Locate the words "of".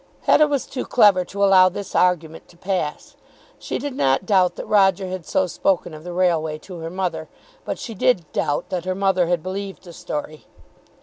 5.93-6.03